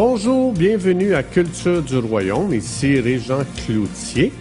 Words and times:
Bonjour, 0.00 0.52
bienvenue 0.52 1.16
à 1.16 1.24
Culture 1.24 1.82
du 1.82 1.98
Royaume. 1.98 2.54
Ici 2.54 3.00
Régent 3.00 3.42
Cloutier. 3.66 4.32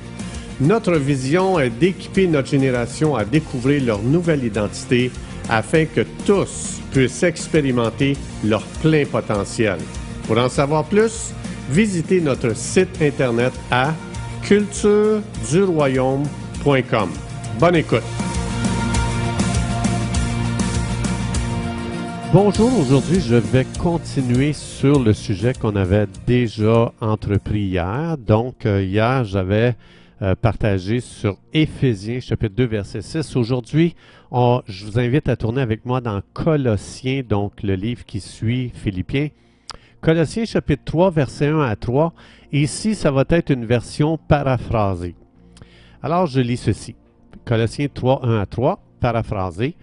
Notre 0.61 0.97
vision 0.97 1.59
est 1.59 1.71
d'équiper 1.71 2.27
notre 2.27 2.49
génération 2.49 3.15
à 3.15 3.25
découvrir 3.25 3.83
leur 3.83 4.03
nouvelle 4.03 4.43
identité 4.43 5.09
afin 5.49 5.85
que 5.85 6.01
tous 6.27 6.79
puissent 6.91 7.23
expérimenter 7.23 8.15
leur 8.43 8.61
plein 8.83 9.03
potentiel. 9.05 9.79
Pour 10.27 10.37
en 10.37 10.47
savoir 10.47 10.83
plus, 10.83 11.33
visitez 11.71 12.21
notre 12.21 12.55
site 12.55 13.01
internet 13.01 13.53
à 13.71 13.95
cultureduroyaume.com. 14.43 17.09
Bonne 17.59 17.75
écoute. 17.77 18.26
Bonjour, 22.33 22.77
aujourd'hui 22.77 23.21
je 23.21 23.35
vais 23.35 23.65
continuer 23.79 24.51
sur 24.51 25.01
le 25.01 25.13
sujet 25.13 25.53
qu'on 25.53 25.77
avait 25.77 26.07
déjà 26.27 26.91
entrepris 26.99 27.61
hier. 27.61 28.17
Donc 28.17 28.65
euh, 28.65 28.83
hier 28.83 29.23
j'avais 29.23 29.77
euh, 30.21 30.35
partagé 30.35 30.99
sur 30.99 31.37
Éphésiens 31.53 32.19
chapitre 32.19 32.53
2 32.53 32.65
verset 32.65 33.01
6. 33.01 33.37
Aujourd'hui 33.37 33.95
je 34.67 34.85
vous 34.85 34.99
invite 34.99 35.29
à 35.29 35.37
tourner 35.37 35.61
avec 35.61 35.85
moi 35.85 36.01
dans 36.01 36.21
Colossiens, 36.33 37.23
donc 37.27 37.63
le 37.63 37.75
livre 37.75 38.03
qui 38.03 38.19
suit 38.19 38.73
Philippiens. 38.75 39.29
Colossiens 40.01 40.43
chapitre 40.43 40.83
3 40.83 41.11
verset 41.11 41.47
1 41.47 41.61
à 41.61 41.77
3. 41.77 42.13
Ici 42.51 42.93
ça 42.93 43.09
va 43.09 43.23
être 43.29 43.51
une 43.51 43.65
version 43.65 44.17
paraphrasée. 44.17 45.15
Alors 46.03 46.27
je 46.27 46.41
lis 46.41 46.57
ceci. 46.57 46.93
Colossiens 47.45 47.87
3 47.91 48.25
1 48.25 48.41
à 48.41 48.45
3, 48.45 48.83
paraphrasé 48.99 49.77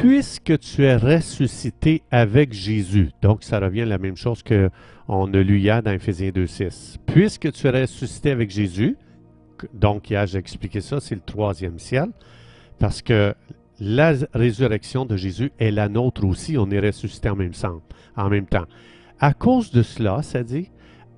puisque 0.00 0.58
tu 0.58 0.84
es 0.84 0.96
ressuscité 0.96 2.02
avec 2.10 2.52
Jésus. 2.52 3.10
Donc, 3.22 3.42
ça 3.42 3.58
revient 3.58 3.82
à 3.82 3.86
la 3.86 3.98
même 3.98 4.16
chose 4.16 4.42
qu'on 4.42 5.34
a 5.34 5.42
lu 5.42 5.58
hier 5.58 5.82
dans 5.82 5.92
Ephésiens 5.92 6.30
2.6. 6.30 6.96
Puisque 7.06 7.52
tu 7.52 7.66
es 7.66 7.82
ressuscité 7.82 8.30
avec 8.30 8.50
Jésus, 8.50 8.96
donc 9.72 10.10
hier 10.10 10.26
j'ai 10.26 10.38
expliqué 10.38 10.80
ça, 10.80 11.00
c'est 11.00 11.14
le 11.14 11.20
troisième 11.20 11.78
ciel, 11.78 12.08
parce 12.78 13.02
que 13.02 13.34
la 13.80 14.14
résurrection 14.32 15.04
de 15.04 15.16
Jésus 15.16 15.52
est 15.58 15.70
la 15.70 15.88
nôtre 15.88 16.24
aussi, 16.24 16.58
on 16.58 16.70
est 16.70 16.80
ressuscité 16.80 17.28
en 17.28 17.36
même, 17.36 17.52
en 18.16 18.28
même 18.28 18.46
temps. 18.46 18.66
À 19.20 19.32
cause 19.32 19.70
de 19.70 19.82
cela, 19.82 20.22
ça 20.22 20.42
dit, 20.42 20.70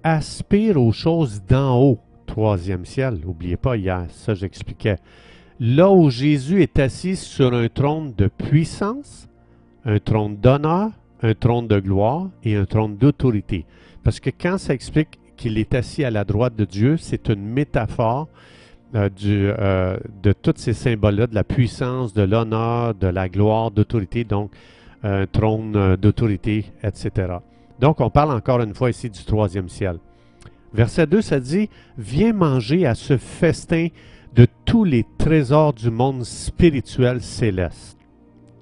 aspire 0.02 0.80
aux 0.80 0.92
choses 0.92 1.42
d'en 1.48 1.80
haut, 1.80 1.98
troisième 2.26 2.84
ciel. 2.84 3.18
N'oubliez 3.24 3.56
pas 3.56 3.76
hier, 3.76 4.06
ça 4.10 4.34
j'expliquais 4.34 4.96
là 5.60 5.90
où 5.90 6.10
Jésus 6.10 6.62
est 6.62 6.78
assis 6.78 7.16
sur 7.16 7.54
un 7.54 7.68
trône 7.68 8.12
de 8.16 8.28
puissance, 8.28 9.28
un 9.84 9.98
trône 9.98 10.36
d'honneur, 10.36 10.90
un 11.22 11.34
trône 11.34 11.68
de 11.68 11.80
gloire 11.80 12.28
et 12.44 12.56
un 12.56 12.64
trône 12.64 12.96
d'autorité. 12.96 13.64
Parce 14.04 14.20
que 14.20 14.30
quand 14.30 14.58
ça 14.58 14.74
explique 14.74 15.18
qu'il 15.36 15.58
est 15.58 15.74
assis 15.74 16.04
à 16.04 16.10
la 16.10 16.24
droite 16.24 16.56
de 16.56 16.64
Dieu, 16.64 16.96
c'est 16.96 17.28
une 17.28 17.44
métaphore 17.44 18.28
euh, 18.94 19.08
euh, 19.24 19.96
de 20.22 20.32
tous 20.32 20.54
ces 20.56 20.72
symboles-là, 20.72 21.26
de 21.26 21.34
la 21.34 21.44
puissance, 21.44 22.14
de 22.14 22.22
l'honneur, 22.22 22.94
de 22.94 23.08
la 23.08 23.28
gloire, 23.28 23.70
d'autorité, 23.70 24.24
donc 24.24 24.52
un 25.02 25.26
trône 25.26 25.74
euh, 25.76 25.96
d'autorité, 25.96 26.66
etc. 26.82 27.38
Donc 27.80 28.00
on 28.00 28.10
parle 28.10 28.32
encore 28.32 28.60
une 28.60 28.74
fois 28.74 28.90
ici 28.90 29.10
du 29.10 29.24
troisième 29.24 29.68
ciel. 29.68 29.98
Verset 30.72 31.06
2, 31.06 31.20
ça 31.20 31.40
dit, 31.40 31.68
Viens 31.98 32.32
manger 32.32 32.86
à 32.86 32.94
ce 32.94 33.16
festin 33.16 33.88
de 34.36 34.46
tous 34.66 34.84
les 34.84 35.06
trésors 35.16 35.72
du 35.72 35.90
monde 35.90 36.22
spirituel 36.22 37.22
céleste. 37.22 37.96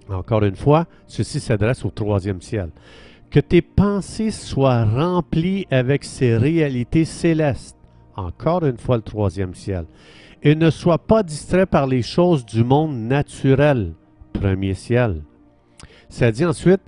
Encore 0.09 0.45
une 0.45 0.55
fois, 0.55 0.87
ceci 1.09 1.41
s'adresse 1.41 1.85
au 1.85 1.91
troisième 1.91 2.41
ciel. 2.41 2.71
Que 3.31 3.41
tes 3.41 3.61
pensées 3.61 4.31
soient 4.31 4.85
remplies 4.85 5.67
avec 5.73 6.05
ces 6.05 6.37
réalités 6.37 7.05
célestes. 7.05 7.77
Encore 8.15 8.65
une 8.65 8.79
fois, 8.79 8.97
le 8.97 9.03
troisième 9.03 9.55
ciel. 9.55 9.87
Et 10.45 10.55
ne 10.55 10.71
sois 10.71 10.99
pas 10.99 11.25
distrait 11.25 11.67
par 11.67 11.89
les 11.89 12.03
choses 12.03 12.47
du 12.47 12.63
monde 12.63 12.97
naturel. 12.97 13.95
Premier 14.33 14.75
ciel. 14.75 15.23
Ça 16.09 16.31
dit 16.31 16.45
ensuite, 16.45 16.83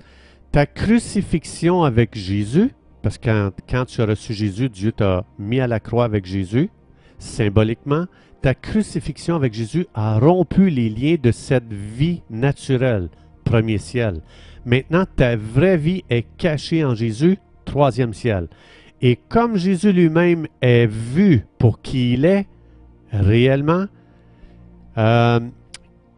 ta 0.53 0.65
crucifixion 0.65 1.83
avec 1.83 2.15
Jésus, 2.15 2.73
parce 3.01 3.17
que 3.17 3.51
quand 3.69 3.85
tu 3.85 4.01
as 4.01 4.05
reçu 4.05 4.33
Jésus, 4.33 4.69
Dieu 4.69 4.93
t'a 4.93 5.25
mis 5.37 5.59
à 5.59 5.67
la 5.67 5.81
croix 5.81 6.05
avec 6.05 6.25
Jésus, 6.25 6.69
symboliquement, 7.19 8.05
ta 8.41 8.53
crucifixion 8.53 9.35
avec 9.35 9.53
Jésus 9.53 9.87
a 9.93 10.19
rompu 10.19 10.69
les 10.69 10.89
liens 10.89 11.17
de 11.21 11.31
cette 11.31 11.71
vie 11.71 12.21
naturelle, 12.29 13.09
premier 13.43 13.77
ciel. 13.77 14.21
Maintenant, 14.65 15.05
ta 15.15 15.35
vraie 15.35 15.77
vie 15.77 16.03
est 16.09 16.25
cachée 16.37 16.83
en 16.83 16.95
Jésus, 16.95 17.37
troisième 17.65 18.13
ciel. 18.13 18.47
Et 19.01 19.17
comme 19.29 19.57
Jésus 19.57 19.91
lui-même 19.91 20.47
est 20.61 20.87
vu 20.87 21.45
pour 21.57 21.81
qui 21.81 22.13
il 22.13 22.25
est, 22.25 22.47
réellement, 23.11 23.85
euh, 24.97 25.39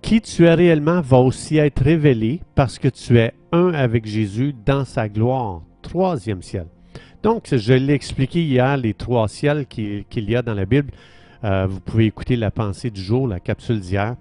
qui 0.02 0.22
tu 0.22 0.46
es 0.46 0.54
réellement 0.54 1.02
va 1.02 1.18
aussi 1.18 1.58
être 1.58 1.84
révélé 1.84 2.42
parce 2.56 2.80
que 2.80 2.88
tu 2.88 3.18
es 3.18 3.34
un 3.52 3.74
avec 3.74 4.06
Jésus 4.06 4.56
dans 4.66 4.86
sa 4.86 5.10
gloire, 5.10 5.62
troisième 5.82 6.42
ciel. 6.42 6.68
Donc, 7.22 7.54
je 7.54 7.74
l'ai 7.74 7.94
expliqué 7.94 8.42
hier, 8.42 8.78
les 8.78 8.94
trois 8.94 9.28
ciels 9.28 9.66
qu'il 9.68 10.30
y 10.30 10.36
a 10.36 10.42
dans 10.42 10.54
la 10.54 10.66
Bible. 10.66 10.92
Euh, 11.44 11.68
vous 11.68 11.80
pouvez 11.80 12.06
écouter 12.06 12.36
la 12.36 12.52
pensée 12.52 12.90
du 12.90 13.02
jour, 13.02 13.28
la 13.28 13.40
capsule 13.40 13.80
d'hier. 13.80 14.16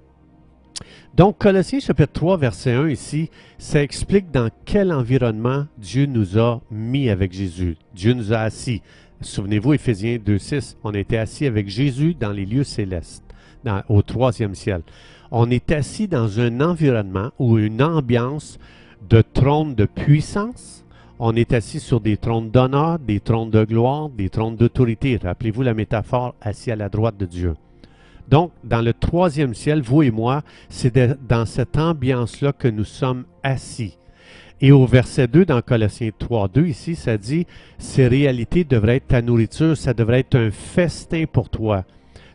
Donc, 1.14 1.38
Colossiens 1.38 1.80
chapitre 1.80 2.12
3, 2.12 2.36
verset 2.36 2.72
1 2.72 2.88
ici, 2.88 3.30
ça 3.58 3.82
explique 3.82 4.30
dans 4.30 4.50
quel 4.64 4.92
environnement 4.92 5.66
Dieu 5.76 6.06
nous 6.06 6.38
a 6.38 6.60
mis 6.70 7.10
avec 7.10 7.32
Jésus. 7.32 7.76
Dieu 7.94 8.12
nous 8.12 8.32
a 8.32 8.38
assis. 8.38 8.82
Souvenez-vous, 9.20 9.74
Éphésiens 9.74 10.18
2, 10.24 10.38
6, 10.38 10.76
on 10.84 10.94
était 10.94 11.16
assis 11.16 11.46
avec 11.46 11.68
Jésus 11.68 12.14
dans 12.14 12.30
les 12.30 12.46
lieux 12.46 12.62
célestes, 12.62 13.24
au 13.88 14.02
troisième 14.02 14.54
ciel. 14.54 14.82
On 15.32 15.50
est 15.50 15.72
assis 15.72 16.06
dans 16.06 16.38
un 16.38 16.60
environnement 16.60 17.32
ou 17.40 17.58
une 17.58 17.82
ambiance 17.82 18.58
de 19.10 19.20
trône 19.20 19.74
de 19.74 19.86
puissance, 19.86 20.84
on 21.18 21.34
est 21.34 21.52
assis 21.52 21.80
sur 21.80 22.00
des 22.00 22.16
trônes 22.16 22.50
d'honneur, 22.50 22.98
des 22.98 23.20
trônes 23.20 23.50
de 23.50 23.64
gloire, 23.64 24.08
des 24.08 24.28
trônes 24.28 24.56
d'autorité. 24.56 25.18
Rappelez-vous 25.22 25.62
la 25.62 25.74
métaphore 25.74 26.34
assis 26.40 26.70
à 26.70 26.76
la 26.76 26.88
droite 26.88 27.16
de 27.16 27.26
Dieu. 27.26 27.54
Donc, 28.28 28.52
dans 28.62 28.82
le 28.82 28.92
troisième 28.92 29.54
ciel, 29.54 29.80
vous 29.80 30.02
et 30.02 30.10
moi, 30.10 30.42
c'est 30.68 30.94
dans 31.26 31.46
cette 31.46 31.78
ambiance-là 31.78 32.52
que 32.52 32.68
nous 32.68 32.84
sommes 32.84 33.24
assis. 33.42 33.96
Et 34.60 34.72
au 34.72 34.86
verset 34.86 35.28
2 35.28 35.44
dans 35.44 35.62
Colossiens 35.62 36.10
3, 36.16 36.48
2, 36.48 36.66
ici, 36.66 36.94
ça 36.94 37.16
dit, 37.16 37.46
ces 37.78 38.06
réalités 38.06 38.64
devraient 38.64 38.96
être 38.96 39.08
ta 39.08 39.22
nourriture, 39.22 39.76
ça 39.76 39.94
devrait 39.94 40.20
être 40.20 40.36
un 40.36 40.50
festin 40.50 41.24
pour 41.30 41.48
toi. 41.48 41.84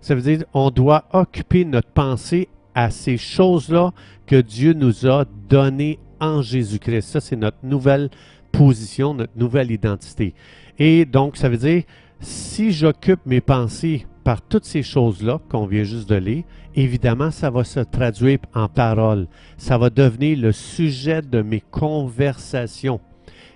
Ça 0.01 0.15
veut 0.15 0.21
dire, 0.21 0.43
on 0.53 0.69
doit 0.69 1.05
occuper 1.11 1.63
notre 1.63 1.89
pensée 1.89 2.47
à 2.75 2.89
ces 2.89 3.17
choses-là 3.17 3.93
que 4.25 4.37
Dieu 4.37 4.73
nous 4.73 5.05
a 5.05 5.25
données 5.49 5.99
en 6.19 6.41
Jésus-Christ. 6.41 7.07
Ça, 7.07 7.19
c'est 7.19 7.35
notre 7.35 7.57
nouvelle 7.63 8.09
position, 8.53 9.13
notre 9.13 9.37
nouvelle 9.37 9.71
identité. 9.71 10.33
Et 10.79 11.03
donc, 11.03 11.35
ça 11.35 11.49
veut 11.49 11.57
dire, 11.57 11.83
si 12.21 12.71
j'occupe 12.71 13.19
mes 13.25 13.41
pensées 13.41 14.05
par 14.23 14.41
toutes 14.41 14.63
ces 14.63 14.83
choses-là 14.83 15.39
qu'on 15.49 15.65
vient 15.65 15.83
juste 15.83 16.07
de 16.07 16.15
lire, 16.15 16.43
évidemment, 16.75 17.31
ça 17.31 17.49
va 17.49 17.65
se 17.65 17.81
traduire 17.81 18.39
en 18.55 18.69
paroles. 18.69 19.27
Ça 19.57 19.77
va 19.77 19.89
devenir 19.89 20.37
le 20.39 20.53
sujet 20.53 21.21
de 21.21 21.41
mes 21.41 21.59
conversations. 21.59 23.01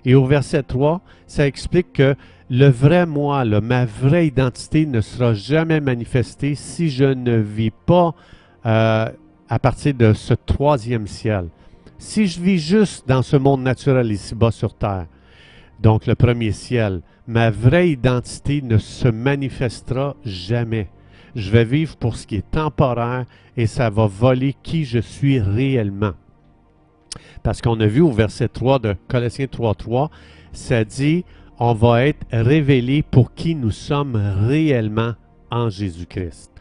Et 0.03 0.15
au 0.15 0.25
verset 0.25 0.63
3, 0.63 1.01
ça 1.25 1.47
explique 1.47 1.93
que 1.93 2.15
le 2.49 2.67
vrai 2.67 3.05
moi, 3.05 3.43
ma 3.45 3.85
vraie 3.85 4.27
identité 4.27 4.85
ne 4.85 5.01
sera 5.01 5.33
jamais 5.33 5.79
manifestée 5.79 6.55
si 6.55 6.89
je 6.89 7.05
ne 7.05 7.37
vis 7.37 7.71
pas 7.71 8.13
euh, 8.65 9.09
à 9.49 9.59
partir 9.59 9.93
de 9.93 10.13
ce 10.13 10.33
troisième 10.33 11.07
ciel. 11.07 11.47
Si 11.99 12.27
je 12.27 12.39
vis 12.39 12.59
juste 12.59 13.07
dans 13.07 13.23
ce 13.23 13.37
monde 13.37 13.61
naturel 13.61 14.11
ici-bas 14.11 14.51
sur 14.51 14.75
Terre, 14.75 15.07
donc 15.79 16.05
le 16.05 16.13
premier 16.13 16.51
ciel, 16.51 17.01
ma 17.27 17.49
vraie 17.49 17.89
identité 17.89 18.61
ne 18.61 18.77
se 18.77 19.07
manifestera 19.07 20.15
jamais. 20.23 20.89
Je 21.35 21.49
vais 21.51 21.65
vivre 21.65 21.97
pour 21.97 22.15
ce 22.15 22.27
qui 22.27 22.35
est 22.35 22.51
temporaire 22.51 23.25
et 23.55 23.65
ça 23.65 23.89
va 23.89 24.05
voler 24.05 24.55
qui 24.61 24.85
je 24.85 24.99
suis 24.99 25.39
réellement. 25.39 26.13
Parce 27.41 27.61
qu'on 27.61 27.79
a 27.79 27.87
vu 27.87 28.01
au 28.01 28.11
verset 28.11 28.47
3 28.47 28.79
de 28.79 28.95
Colossiens 29.07 29.45
3.3, 29.45 30.09
ça 30.51 30.83
dit, 30.83 31.25
on 31.59 31.73
va 31.73 32.05
être 32.05 32.25
révélé 32.31 33.01
pour 33.01 33.33
qui 33.33 33.55
nous 33.55 33.71
sommes 33.71 34.15
réellement 34.47 35.13
en 35.49 35.69
Jésus-Christ. 35.69 36.51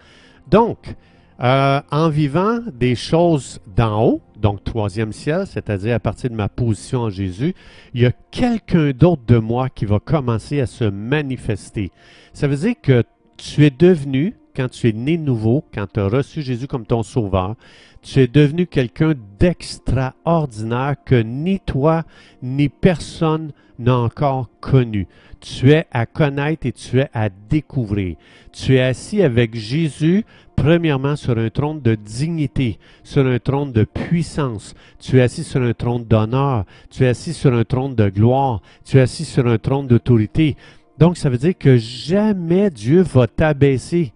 Donc, 0.48 0.94
euh, 1.42 1.80
en 1.90 2.08
vivant 2.08 2.60
des 2.72 2.94
choses 2.94 3.60
d'en 3.76 4.02
haut, 4.02 4.22
donc 4.40 4.64
troisième 4.64 5.12
ciel, 5.12 5.46
c'est-à-dire 5.46 5.94
à 5.94 6.00
partir 6.00 6.30
de 6.30 6.34
ma 6.34 6.48
position 6.48 7.00
en 7.00 7.10
Jésus, 7.10 7.54
il 7.92 8.02
y 8.02 8.06
a 8.06 8.12
quelqu'un 8.30 8.92
d'autre 8.92 9.22
de 9.26 9.38
moi 9.38 9.68
qui 9.68 9.84
va 9.84 9.98
commencer 9.98 10.60
à 10.60 10.66
se 10.66 10.84
manifester. 10.84 11.90
Ça 12.32 12.48
veut 12.48 12.56
dire 12.56 12.74
que 12.82 13.02
tu 13.36 13.66
es 13.66 13.70
devenu, 13.70 14.34
quand 14.56 14.70
tu 14.70 14.88
es 14.88 14.92
né 14.92 15.18
nouveau, 15.18 15.64
quand 15.74 15.86
tu 15.92 16.00
as 16.00 16.08
reçu 16.08 16.40
Jésus 16.40 16.66
comme 16.66 16.86
ton 16.86 17.02
sauveur, 17.02 17.54
tu 18.02 18.20
es 18.20 18.26
devenu 18.26 18.66
quelqu'un 18.66 19.14
d'extraordinaire 19.38 20.94
que 21.04 21.20
ni 21.20 21.60
toi 21.60 22.04
ni 22.42 22.68
personne 22.68 23.52
n'a 23.78 23.96
encore 23.96 24.48
connu. 24.60 25.06
Tu 25.40 25.72
es 25.72 25.86
à 25.90 26.06
connaître 26.06 26.66
et 26.66 26.72
tu 26.72 27.00
es 27.00 27.08
à 27.12 27.28
découvrir. 27.28 28.16
Tu 28.52 28.76
es 28.76 28.82
assis 28.82 29.22
avec 29.22 29.54
Jésus, 29.54 30.24
premièrement 30.56 31.16
sur 31.16 31.36
un 31.36 31.50
trône 31.50 31.82
de 31.82 31.94
dignité, 31.94 32.78
sur 33.04 33.26
un 33.26 33.38
trône 33.38 33.72
de 33.72 33.84
puissance. 33.84 34.74
Tu 34.98 35.18
es 35.18 35.22
assis 35.22 35.44
sur 35.44 35.62
un 35.62 35.74
trône 35.74 36.04
d'honneur. 36.04 36.64
Tu 36.90 37.04
es 37.04 37.08
assis 37.08 37.34
sur 37.34 37.52
un 37.52 37.64
trône 37.64 37.94
de 37.94 38.08
gloire. 38.08 38.62
Tu 38.84 38.96
es 38.96 39.00
assis 39.00 39.24
sur 39.24 39.46
un 39.46 39.58
trône 39.58 39.86
d'autorité. 39.86 40.56
Donc, 40.98 41.18
ça 41.18 41.28
veut 41.28 41.38
dire 41.38 41.58
que 41.58 41.76
jamais 41.76 42.70
Dieu 42.70 43.02
va 43.02 43.26
t'abaisser. 43.26 44.12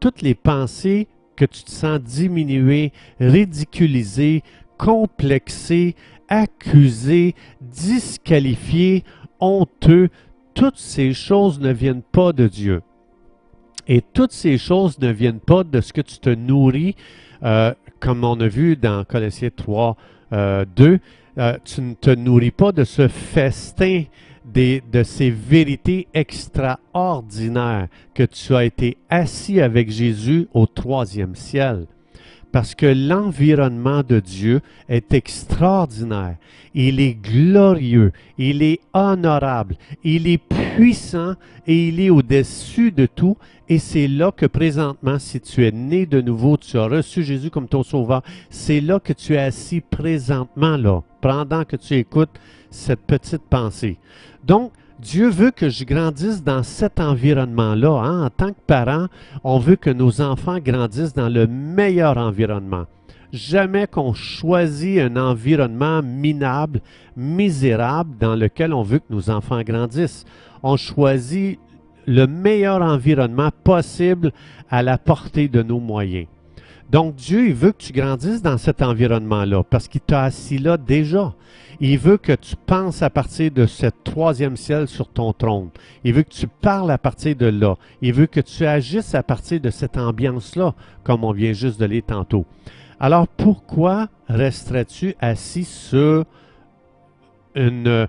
Toutes 0.00 0.22
les 0.22 0.34
pensées 0.34 1.08
que 1.36 1.44
tu 1.44 1.62
te 1.62 1.70
sens 1.70 2.00
diminué, 2.00 2.92
ridiculisé, 3.18 4.42
complexé, 4.78 5.94
accusé, 6.28 7.34
disqualifié, 7.60 9.04
honteux, 9.40 10.08
toutes 10.54 10.78
ces 10.78 11.12
choses 11.12 11.60
ne 11.60 11.72
viennent 11.72 12.02
pas 12.02 12.32
de 12.32 12.48
Dieu. 12.48 12.82
Et 13.88 14.02
toutes 14.02 14.32
ces 14.32 14.58
choses 14.58 14.98
ne 14.98 15.10
viennent 15.10 15.40
pas 15.40 15.64
de 15.64 15.80
ce 15.80 15.92
que 15.92 16.00
tu 16.00 16.18
te 16.18 16.30
nourris, 16.30 16.94
euh, 17.42 17.74
comme 17.98 18.24
on 18.24 18.38
a 18.40 18.48
vu 18.48 18.76
dans 18.76 19.04
Colossiens 19.04 19.50
3, 19.54 19.96
2. 20.32 20.98
Euh, 21.38 21.56
tu 21.64 21.80
ne 21.80 21.94
te 21.94 22.10
nourris 22.10 22.50
pas 22.50 22.72
de 22.72 22.84
ce 22.84 23.08
festin 23.08 24.04
de 24.52 25.02
ces 25.02 25.30
vérités 25.30 26.08
extraordinaires 26.14 27.88
que 28.14 28.24
tu 28.24 28.54
as 28.54 28.64
été 28.64 28.96
assis 29.08 29.60
avec 29.60 29.90
Jésus 29.90 30.48
au 30.52 30.66
troisième 30.66 31.34
ciel. 31.34 31.86
Parce 32.52 32.74
que 32.74 32.86
l'environnement 32.86 34.02
de 34.02 34.18
Dieu 34.18 34.60
est 34.88 35.14
extraordinaire. 35.14 36.36
Il 36.74 36.98
est 36.98 37.14
glorieux, 37.14 38.12
il 38.38 38.62
est 38.62 38.80
honorable, 38.92 39.76
il 40.02 40.26
est 40.26 40.38
puissant 40.38 41.34
et 41.66 41.88
il 41.88 42.00
est 42.00 42.10
au-dessus 42.10 42.90
de 42.90 43.06
tout. 43.06 43.36
Et 43.68 43.78
c'est 43.78 44.08
là 44.08 44.32
que 44.32 44.46
présentement, 44.46 45.20
si 45.20 45.40
tu 45.40 45.64
es 45.64 45.70
né 45.70 46.06
de 46.06 46.20
nouveau, 46.20 46.56
tu 46.56 46.76
as 46.76 46.86
reçu 46.86 47.22
Jésus 47.22 47.50
comme 47.50 47.68
ton 47.68 47.84
sauveur, 47.84 48.22
c'est 48.50 48.80
là 48.80 48.98
que 48.98 49.12
tu 49.12 49.34
es 49.34 49.38
assis 49.38 49.80
présentement 49.80 50.76
là, 50.76 51.02
pendant 51.20 51.64
que 51.64 51.76
tu 51.76 51.94
écoutes 51.94 52.40
cette 52.70 53.00
petite 53.00 53.42
pensée. 53.42 53.98
Donc, 54.44 54.72
Dieu 55.00 55.30
veut 55.30 55.50
que 55.50 55.70
je 55.70 55.84
grandisse 55.84 56.44
dans 56.44 56.62
cet 56.62 57.00
environnement-là. 57.00 58.02
Hein. 58.02 58.26
En 58.26 58.30
tant 58.30 58.50
que 58.50 58.60
parent, 58.66 59.06
on 59.44 59.58
veut 59.58 59.76
que 59.76 59.90
nos 59.90 60.20
enfants 60.20 60.58
grandissent 60.58 61.14
dans 61.14 61.30
le 61.30 61.46
meilleur 61.46 62.18
environnement. 62.18 62.84
Jamais 63.32 63.86
qu'on 63.86 64.12
choisit 64.12 64.98
un 64.98 65.16
environnement 65.16 66.02
minable, 66.02 66.80
misérable, 67.16 68.16
dans 68.18 68.34
lequel 68.34 68.74
on 68.74 68.82
veut 68.82 68.98
que 68.98 69.12
nos 69.12 69.30
enfants 69.30 69.62
grandissent. 69.62 70.24
On 70.62 70.76
choisit 70.76 71.58
le 72.06 72.26
meilleur 72.26 72.82
environnement 72.82 73.50
possible 73.64 74.32
à 74.68 74.82
la 74.82 74.98
portée 74.98 75.48
de 75.48 75.62
nos 75.62 75.80
moyens. 75.80 76.26
Donc 76.90 77.14
Dieu, 77.14 77.46
il 77.46 77.54
veut 77.54 77.70
que 77.70 77.78
tu 77.78 77.92
grandisses 77.92 78.42
dans 78.42 78.58
cet 78.58 78.82
environnement-là 78.82 79.62
parce 79.62 79.86
qu'il 79.86 80.00
t'a 80.00 80.24
assis 80.24 80.58
là 80.58 80.76
déjà. 80.76 81.32
Il 81.78 81.98
veut 81.98 82.16
que 82.16 82.32
tu 82.32 82.56
penses 82.56 83.00
à 83.02 83.10
partir 83.10 83.52
de 83.52 83.64
ce 83.64 83.86
troisième 84.02 84.56
ciel 84.56 84.88
sur 84.88 85.08
ton 85.08 85.32
trône. 85.32 85.70
Il 86.02 86.14
veut 86.14 86.24
que 86.24 86.34
tu 86.34 86.48
parles 86.48 86.90
à 86.90 86.98
partir 86.98 87.36
de 87.36 87.46
là. 87.46 87.76
Il 88.02 88.12
veut 88.12 88.26
que 88.26 88.40
tu 88.40 88.66
agisses 88.66 89.14
à 89.14 89.22
partir 89.22 89.60
de 89.60 89.70
cette 89.70 89.96
ambiance-là, 89.96 90.74
comme 91.04 91.22
on 91.22 91.32
vient 91.32 91.52
juste 91.52 91.78
de 91.80 91.86
lire 91.86 92.02
tantôt. 92.06 92.44
Alors 92.98 93.28
pourquoi 93.28 94.08
resterais-tu 94.28 95.14
assis 95.20 95.92
dans 97.54 98.06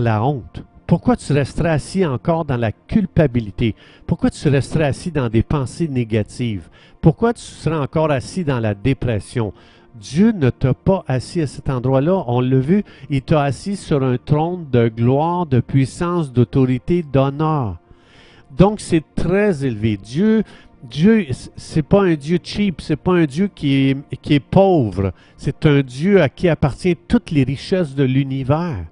la 0.00 0.24
honte? 0.24 0.64
Pourquoi 0.86 1.16
tu 1.16 1.32
resterais 1.32 1.70
assis 1.70 2.04
encore 2.04 2.44
dans 2.44 2.58
la 2.58 2.70
culpabilité? 2.70 3.74
Pourquoi 4.06 4.28
tu 4.30 4.48
resterais 4.48 4.84
assis 4.84 5.10
dans 5.10 5.30
des 5.30 5.42
pensées 5.42 5.88
négatives? 5.88 6.68
Pourquoi 7.00 7.32
tu 7.32 7.42
serais 7.42 7.76
encore 7.76 8.10
assis 8.10 8.44
dans 8.44 8.60
la 8.60 8.74
dépression? 8.74 9.54
Dieu 9.94 10.32
ne 10.32 10.50
t'a 10.50 10.74
pas 10.74 11.04
assis 11.06 11.40
à 11.40 11.46
cet 11.46 11.70
endroit-là. 11.70 12.24
On 12.26 12.40
l'a 12.40 12.58
vu, 12.58 12.84
il 13.08 13.22
t'a 13.22 13.42
assis 13.42 13.76
sur 13.76 14.02
un 14.02 14.18
trône 14.18 14.66
de 14.70 14.88
gloire, 14.88 15.46
de 15.46 15.60
puissance, 15.60 16.32
d'autorité, 16.32 17.02
d'honneur. 17.02 17.78
Donc 18.56 18.80
c'est 18.80 19.04
très 19.14 19.64
élevé. 19.64 19.96
Dieu, 19.96 20.42
Dieu, 20.82 21.26
c'est 21.56 21.82
pas 21.82 22.02
un 22.02 22.14
Dieu 22.14 22.38
cheap, 22.42 22.82
c'est 22.82 22.96
pas 22.96 23.12
un 23.12 23.24
Dieu 23.24 23.48
qui 23.54 23.74
est, 23.74 23.96
qui 24.20 24.34
est 24.34 24.40
pauvre. 24.40 25.12
C'est 25.38 25.64
un 25.64 25.80
Dieu 25.80 26.20
à 26.20 26.28
qui 26.28 26.48
appartiennent 26.48 26.96
toutes 27.08 27.30
les 27.30 27.44
richesses 27.44 27.94
de 27.94 28.04
l'univers. 28.04 28.84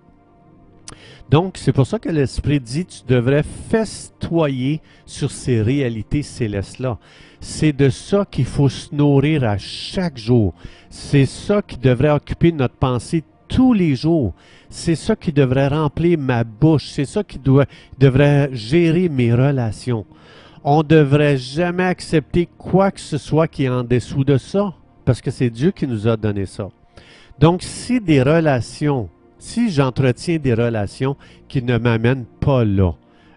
Donc, 1.30 1.56
c'est 1.56 1.72
pour 1.72 1.86
ça 1.86 1.98
que 1.98 2.08
l'Esprit 2.08 2.60
dit, 2.60 2.84
tu 2.84 3.00
devrais 3.06 3.44
festoyer 3.70 4.80
sur 5.06 5.30
ces 5.30 5.62
réalités 5.62 6.22
célestes-là. 6.22 6.98
C'est 7.40 7.72
de 7.72 7.88
ça 7.88 8.26
qu'il 8.30 8.44
faut 8.44 8.68
se 8.68 8.94
nourrir 8.94 9.44
à 9.44 9.58
chaque 9.58 10.18
jour. 10.18 10.54
C'est 10.90 11.26
ça 11.26 11.62
qui 11.62 11.76
devrait 11.76 12.10
occuper 12.10 12.52
notre 12.52 12.74
pensée 12.74 13.24
tous 13.48 13.72
les 13.72 13.96
jours. 13.96 14.34
C'est 14.70 14.94
ça 14.94 15.16
qui 15.16 15.32
devrait 15.32 15.68
remplir 15.68 16.18
ma 16.18 16.44
bouche. 16.44 16.88
C'est 16.88 17.04
ça 17.04 17.22
qui 17.24 17.38
doit, 17.38 17.66
devrait 17.98 18.50
gérer 18.52 19.08
mes 19.08 19.34
relations. 19.34 20.06
On 20.64 20.78
ne 20.78 20.88
devrait 20.88 21.36
jamais 21.36 21.84
accepter 21.84 22.48
quoi 22.56 22.90
que 22.90 23.00
ce 23.00 23.18
soit 23.18 23.48
qui 23.48 23.64
est 23.64 23.68
en 23.68 23.82
dessous 23.82 24.24
de 24.24 24.38
ça, 24.38 24.74
parce 25.04 25.20
que 25.20 25.32
c'est 25.32 25.50
Dieu 25.50 25.72
qui 25.72 25.88
nous 25.88 26.06
a 26.06 26.16
donné 26.16 26.46
ça. 26.46 26.68
Donc, 27.38 27.62
si 27.62 28.00
des 28.00 28.22
relations 28.22 29.08
si 29.42 29.70
j'entretiens 29.70 30.38
des 30.38 30.54
relations 30.54 31.16
qui 31.48 31.62
ne 31.64 31.76
m'amènent 31.76 32.26
pas 32.38 32.64
là, 32.64 32.92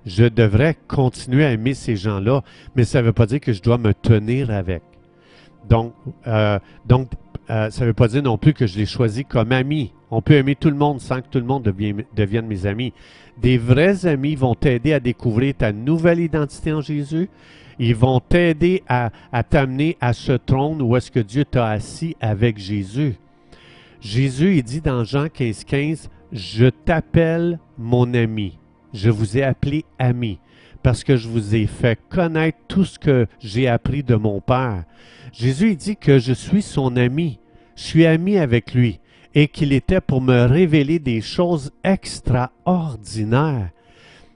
je 0.06 0.26
devrais 0.26 0.78
continuer 0.88 1.44
à 1.44 1.52
aimer 1.52 1.74
ces 1.74 1.96
gens-là, 1.96 2.44
mais 2.76 2.84
ça 2.84 3.02
ne 3.02 3.08
veut 3.08 3.12
pas 3.12 3.26
dire 3.26 3.40
que 3.40 3.54
je 3.54 3.62
dois 3.62 3.80
me 3.80 3.92
tenir 3.92 4.52
avec. 4.52 4.84
Donc, 5.68 5.94
euh, 6.28 6.60
euh, 7.50 7.70
ça 7.72 7.82
ne 7.82 7.88
veut 7.88 7.94
pas 7.94 8.08
dire 8.08 8.22
non 8.22 8.38
plus 8.38 8.54
que 8.54 8.68
je 8.68 8.78
les 8.78 8.86
choisis 8.86 9.26
comme 9.28 9.52
amis. 9.52 9.94
On 10.12 10.22
peut 10.22 10.36
aimer 10.36 10.56
tout 10.56 10.70
le 10.70 10.76
monde 10.76 11.02
sans 11.02 11.22
que 11.22 11.28
tout 11.28 11.40
le 11.40 11.46
monde 11.46 11.64
devienne, 11.64 12.04
devienne 12.16 12.46
mes 12.46 12.68
amis. 12.68 12.94
Des 13.42 13.58
vrais 13.58 14.06
amis 14.06 14.36
vont 14.36 14.54
t'aider 14.54 14.94
à 14.94 15.00
découvrir 15.00 15.56
ta 15.56 15.74
nouvelle 15.74 16.20
identité 16.20 16.72
en 16.72 16.82
Jésus. 16.82 17.30
Ils 17.80 17.96
vont 17.96 18.20
t'aider 18.20 18.84
à, 18.88 19.10
à 19.32 19.42
t'amener 19.42 19.98
à 20.00 20.14
ce 20.14 20.34
trône 20.34 20.84
où 20.84 20.96
est-ce 20.96 21.10
que 21.10 21.20
Dieu 21.20 21.46
t'a 21.46 21.68
assis 21.68 22.16
avec 22.22 22.60
Jésus. 22.60 23.16
Jésus, 24.06 24.62
dit 24.62 24.82
dans 24.82 25.04
Jean 25.04 25.30
15, 25.30 25.64
15, 25.64 26.10
Je 26.32 26.68
t'appelle 26.68 27.58
mon 27.76 28.14
ami. 28.14 28.60
Je 28.94 29.10
vous 29.10 29.36
ai 29.36 29.42
appelé 29.42 29.84
ami 29.98 30.38
parce 30.84 31.04
que 31.04 31.18
je 31.18 31.28
vous 31.28 31.56
ai 31.56 31.66
fait 31.66 32.00
connaître 32.08 32.60
tout 32.68 32.86
ce 32.86 33.00
que 33.00 33.26
j'ai 33.40 33.68
appris 33.68 34.04
de 34.04 34.14
mon 34.14 34.42
Père. 34.42 34.84
Jésus 35.34 35.76
dit 35.76 35.98
que 35.98 36.20
je 36.20 36.34
suis 36.34 36.62
son 36.62 36.96
ami. 36.98 37.40
Je 37.76 37.82
suis 37.82 38.06
ami 38.06 38.38
avec 38.38 38.76
lui 38.76 39.00
et 39.34 39.48
qu'il 39.48 39.74
était 39.74 40.02
pour 40.02 40.22
me 40.22 40.46
révéler 40.46 41.00
des 41.00 41.22
choses 41.22 41.72
extraordinaires. 41.84 43.72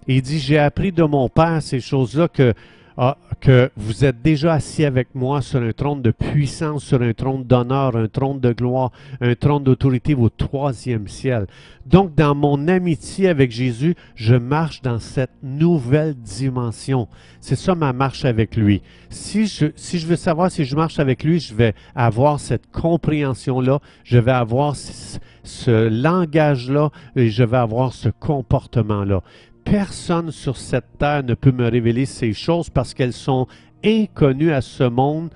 Il 0.08 0.24
dit, 0.24 0.40
j'ai 0.40 0.58
appris 0.58 0.92
de 0.92 1.04
mon 1.04 1.30
Père 1.30 1.62
ces 1.62 1.80
choses-là 1.80 2.28
que 2.28 2.56
ah, 3.02 3.16
que 3.40 3.72
vous 3.78 4.04
êtes 4.04 4.22
déjà 4.22 4.56
assis 4.56 4.84
avec 4.84 5.16
moi 5.16 5.42
sur 5.42 5.62
un 5.62 5.72
trône 5.72 6.02
de 6.02 6.12
puissance, 6.12 6.84
sur 6.84 7.02
un 7.02 7.14
trône 7.14 7.46
d'honneur, 7.46 7.96
un 7.96 8.10
trône 8.10 8.42
de 8.42 8.52
gloire, 8.52 8.92
un 9.22 9.36
trône 9.36 9.64
d'autorité 9.64 10.16
au 10.16 10.28
troisième 10.28 11.08
ciel. 11.08 11.48
Donc, 11.86 12.14
dans 12.14 12.36
mon 12.36 12.68
amitié 12.68 13.30
avec 13.30 13.52
Jésus, 13.52 13.96
je 14.16 14.36
marche 14.36 14.82
dans 14.82 15.00
cette 15.00 15.32
nouvelle 15.42 16.14
dimension. 16.14 17.08
C'est 17.40 17.56
ça 17.56 17.74
ma 17.74 17.94
marche 17.94 18.26
avec 18.26 18.58
lui. 18.58 18.82
Si 19.10 19.48
je, 19.48 19.68
si 19.78 19.98
je 19.98 20.06
veux 20.06 20.18
savoir 20.18 20.52
si 20.52 20.66
je 20.66 20.76
marche 20.76 21.00
avec 21.00 21.24
lui, 21.24 21.40
je 21.40 21.56
vais 21.56 21.76
avoir 21.96 22.42
cette 22.42 22.70
compréhension-là, 22.70 23.80
je 24.04 24.20
vais 24.20 24.34
avoir 24.34 24.76
ce 24.76 25.88
langage-là 25.88 26.90
et 27.16 27.30
je 27.30 27.44
vais 27.44 27.58
avoir 27.58 27.94
ce 27.94 28.10
comportement-là 28.10 29.24
personne 29.70 30.32
sur 30.32 30.58
cette 30.58 30.98
terre 30.98 31.24
ne 31.24 31.36
peut 31.36 31.52
me 31.52 31.70
révéler 31.70 32.08
ces 32.08 32.34
choses 32.34 32.70
parce 32.72 32.96
qu'elles 32.96 33.14
sont 33.14 33.48
inconnues 33.84 34.52
à 34.52 34.62
ce 34.62 34.84
monde 34.84 35.30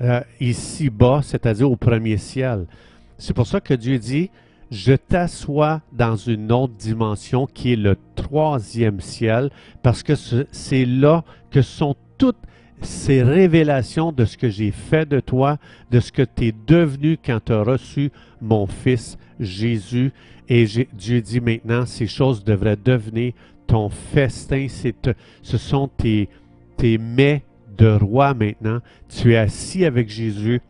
euh, 0.00 0.20
ici-bas, 0.40 1.20
c'est-à-dire 1.24 1.70
au 1.70 1.76
premier 1.76 2.16
ciel. 2.16 2.66
C'est 3.18 3.34
pour 3.34 3.48
ça 3.48 3.60
que 3.60 3.74
Dieu 3.74 3.98
dit, 3.98 4.30
je 4.70 4.92
t'assois 4.92 5.82
dans 5.92 6.14
une 6.14 6.52
autre 6.52 6.74
dimension 6.74 7.46
qui 7.46 7.72
est 7.72 7.76
le 7.76 7.96
troisième 8.14 9.00
ciel, 9.00 9.50
parce 9.82 10.04
que 10.04 10.14
c'est 10.14 10.84
là 10.84 11.24
que 11.50 11.60
sont 11.60 11.96
toutes 12.16 12.38
ces 12.82 13.22
révélations 13.24 14.12
de 14.12 14.24
ce 14.24 14.38
que 14.38 14.48
j'ai 14.48 14.70
fait 14.70 15.06
de 15.06 15.18
toi, 15.18 15.58
de 15.90 15.98
ce 15.98 16.12
que 16.12 16.22
tu 16.22 16.46
es 16.46 16.54
devenu 16.66 17.18
quand 17.22 17.40
tu 17.44 17.52
as 17.52 17.62
reçu 17.62 18.12
mon 18.40 18.66
Fils 18.66 19.18
Jésus. 19.40 20.12
Et 20.48 20.64
Dieu 20.92 21.20
dit 21.20 21.40
maintenant, 21.40 21.84
ces 21.86 22.06
choses 22.06 22.44
devraient 22.44 22.78
devenir 22.82 23.32
ton 23.70 23.88
festin, 23.88 24.66
ce 24.68 25.58
sont 25.58 25.88
tes, 25.96 26.28
tes 26.76 26.98
mets 26.98 27.44
de 27.78 27.92
roi 27.92 28.34
maintenant. 28.34 28.80
Tu 29.08 29.34
es 29.34 29.36
assis 29.36 29.84
avec 29.84 30.08
Jésus 30.08 30.60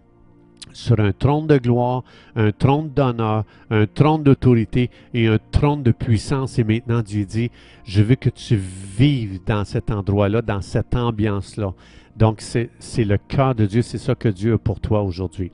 sur 0.74 1.00
un 1.00 1.12
trône 1.12 1.46
de 1.46 1.56
gloire, 1.56 2.04
un 2.36 2.52
trône 2.52 2.90
d'honneur, 2.90 3.44
un 3.70 3.86
trône 3.86 4.22
d'autorité 4.22 4.90
et 5.14 5.28
un 5.28 5.38
trône 5.50 5.82
de 5.82 5.92
puissance. 5.92 6.58
Et 6.58 6.64
maintenant, 6.64 7.00
Dieu 7.00 7.24
dit, 7.24 7.50
je 7.84 8.02
veux 8.02 8.16
que 8.16 8.28
tu 8.28 8.56
vives 8.56 9.40
dans 9.46 9.64
cet 9.64 9.90
endroit-là, 9.90 10.42
dans 10.42 10.60
cette 10.60 10.94
ambiance-là. 10.94 11.72
Donc, 12.18 12.42
c'est 12.42 12.68
le 12.98 13.16
cœur 13.16 13.54
de 13.54 13.64
Dieu, 13.64 13.80
c'est 13.80 13.96
ça 13.96 14.14
que 14.14 14.28
Dieu 14.28 14.52
a 14.54 14.58
pour 14.58 14.78
toi 14.78 15.02
aujourd'hui. 15.02 15.52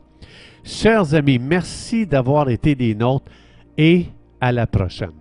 Chers 0.64 1.14
amis, 1.14 1.38
merci 1.38 2.08
d'avoir 2.08 2.50
été 2.50 2.74
des 2.74 2.96
nôtres 2.96 3.30
et 3.78 4.06
à 4.40 4.50
la 4.50 4.66
prochaine. 4.66 5.12